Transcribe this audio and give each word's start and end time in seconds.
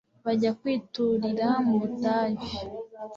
bajya 0.25 0.51
kwiturira 0.59 1.47
mu 1.67 1.75
butayu 1.81 2.39